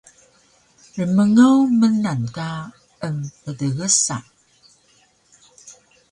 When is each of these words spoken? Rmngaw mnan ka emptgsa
Rmngaw 1.07 1.57
mnan 1.79 2.21
ka 2.35 2.49
emptgsa 3.05 4.17